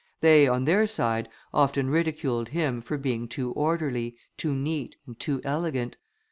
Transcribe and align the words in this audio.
They, 0.21 0.47
on 0.47 0.65
their 0.65 0.87
side, 0.87 1.29
often 1.53 1.91
ridiculed 1.91 2.49
him 2.49 2.81
for 2.81 2.97
being 2.97 3.27
too 3.27 3.51
orderly, 3.51 4.17
too 4.35 4.55
neat, 4.55 4.95
and 5.05 5.19
too 5.19 5.41
elegant. 5.43 5.95